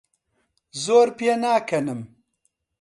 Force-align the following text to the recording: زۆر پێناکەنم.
زۆر 0.83 1.07
پێناکەنم. 1.17 2.01